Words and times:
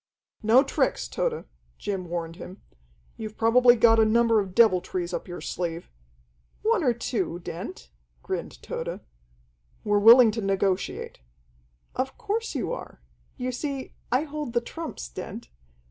"No 0.41 0.63
tricks, 0.63 1.07
Tode," 1.07 1.45
Jim 1.77 2.05
warned 2.09 2.37
him, 2.37 2.59
"You've 3.17 3.37
probably 3.37 3.75
got 3.75 3.99
a 3.99 4.03
number 4.03 4.39
of 4.39 4.55
deviltries 4.55 5.13
up 5.13 5.27
your 5.27 5.41
sleeve" 5.41 5.91
"One 6.63 6.83
or 6.83 6.91
two, 6.91 7.37
Dent," 7.37 7.91
grinned 8.23 8.63
Tode. 8.63 9.01
"We're 9.83 9.99
willing 9.99 10.31
to 10.31 10.41
negotiate." 10.41 11.19
"Of 11.93 12.17
course 12.17 12.55
you 12.55 12.71
are. 12.73 12.99
You 13.37 13.51
see, 13.51 13.93
I 14.11 14.23
hold 14.23 14.53
the 14.53 14.61
trumps, 14.61 15.07
Dent. 15.07 15.51